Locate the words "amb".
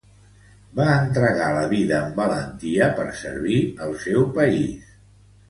2.05-2.17